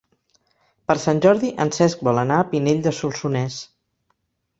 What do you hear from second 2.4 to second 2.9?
Pinell